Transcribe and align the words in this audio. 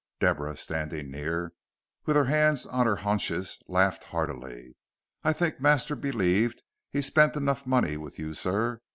Deborah, 0.19 0.57
standing 0.57 1.11
near, 1.11 1.53
with 2.07 2.15
her 2.15 2.25
hands 2.25 2.65
on 2.65 2.87
her 2.87 2.95
haunches, 2.95 3.59
laughed 3.67 4.05
heartily. 4.05 4.75
"I 5.23 5.31
think 5.31 5.61
master 5.61 5.95
believed 5.95 6.63
he's 6.89 7.05
spent 7.05 7.35
enough 7.35 7.67
money 7.67 7.97
with 7.97 8.17
you, 8.17 8.33
sir. 8.33 8.81